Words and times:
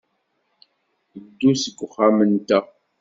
Ddu 1.25 1.51
seg 1.63 1.77
uxxam-nteɣ. 1.85 2.65